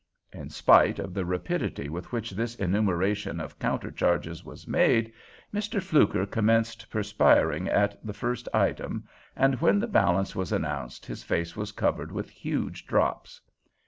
[0.33, 5.13] In spite of the rapidity with which this enumeration of counter charges was made,
[5.53, 5.79] Mr.
[5.79, 11.55] Fluker commenced perspiring at the first item, and when the balance was announced his face
[11.55, 13.41] was covered with huge drops.